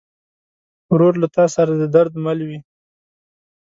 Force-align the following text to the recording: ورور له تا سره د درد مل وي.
ورور 0.91 1.13
له 1.21 1.27
تا 1.35 1.45
سره 1.55 1.71
د 1.75 1.83
درد 1.95 2.13
مل 2.25 2.39
وي. 2.47 2.59